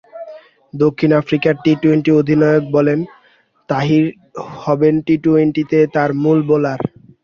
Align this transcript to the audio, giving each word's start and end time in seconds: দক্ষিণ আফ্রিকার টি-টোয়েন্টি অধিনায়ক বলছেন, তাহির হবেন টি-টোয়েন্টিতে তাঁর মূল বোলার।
দক্ষিণ 0.73 1.11
আফ্রিকার 1.21 1.53
টি-টোয়েন্টি 1.63 2.11
অধিনায়ক 2.19 2.63
বলছেন, 2.75 2.99
তাহির 3.69 4.03
হবেন 4.57 4.95
টি-টোয়েন্টিতে 5.05 5.79
তাঁর 5.95 6.09
মূল 6.23 6.39
বোলার। 6.49 6.81